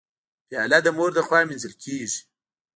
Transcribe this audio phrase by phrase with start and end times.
[0.47, 2.19] پیاله د مور لخوا مینځل کېږي.